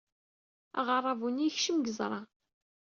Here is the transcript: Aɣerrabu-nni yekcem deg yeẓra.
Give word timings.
Aɣerrabu-nni 0.79 1.45
yekcem 1.45 1.77
deg 1.79 1.87
yeẓra. 1.87 2.21